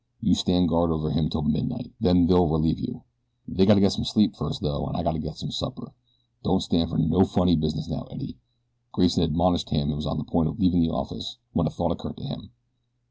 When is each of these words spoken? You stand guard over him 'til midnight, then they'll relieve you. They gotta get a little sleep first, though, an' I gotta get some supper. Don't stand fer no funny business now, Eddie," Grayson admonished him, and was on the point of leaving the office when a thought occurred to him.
You 0.19 0.33
stand 0.33 0.67
guard 0.67 0.89
over 0.89 1.11
him 1.11 1.29
'til 1.29 1.43
midnight, 1.43 1.91
then 1.99 2.25
they'll 2.25 2.47
relieve 2.47 2.79
you. 2.79 3.03
They 3.47 3.67
gotta 3.67 3.81
get 3.81 3.93
a 3.93 3.99
little 3.99 4.05
sleep 4.11 4.35
first, 4.35 4.59
though, 4.61 4.87
an' 4.87 4.95
I 4.95 5.03
gotta 5.03 5.19
get 5.19 5.37
some 5.37 5.51
supper. 5.51 5.93
Don't 6.43 6.61
stand 6.63 6.89
fer 6.89 6.97
no 6.97 7.23
funny 7.23 7.55
business 7.55 7.87
now, 7.87 8.05
Eddie," 8.09 8.39
Grayson 8.93 9.21
admonished 9.21 9.69
him, 9.69 9.89
and 9.89 9.95
was 9.97 10.07
on 10.07 10.17
the 10.17 10.23
point 10.23 10.49
of 10.49 10.57
leaving 10.59 10.81
the 10.81 10.89
office 10.89 11.37
when 11.53 11.67
a 11.67 11.69
thought 11.69 11.91
occurred 11.91 12.17
to 12.17 12.23
him. 12.23 12.49